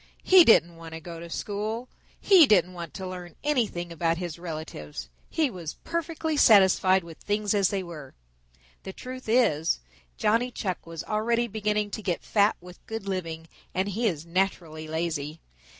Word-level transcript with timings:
He 0.23 0.43
didn't 0.43 0.77
want 0.77 0.95
to 0.95 0.99
go 0.99 1.19
to 1.19 1.29
school. 1.29 1.87
He 2.19 2.47
didn't 2.47 2.73
want 2.73 2.95
to 2.95 3.05
learn 3.07 3.35
anything 3.43 3.91
about 3.91 4.17
his 4.17 4.39
relatives. 4.39 5.09
He 5.29 5.51
was 5.51 5.75
perfectly 5.83 6.35
satisfied 6.37 7.03
with 7.03 7.19
things 7.19 7.53
as 7.53 7.69
they 7.69 7.83
were. 7.83 8.15
The 8.81 8.93
truth 8.93 9.29
is, 9.29 9.79
Johnny 10.17 10.49
Chuck 10.49 10.87
was 10.87 11.03
already 11.03 11.45
beginning 11.47 11.91
to 11.91 12.01
get 12.01 12.23
fat 12.23 12.55
with 12.59 12.83
good 12.87 13.07
living 13.07 13.47
and 13.75 13.89
he 13.89 14.07
is 14.07 14.25
naturally 14.25 14.87
lazy. 14.87 15.39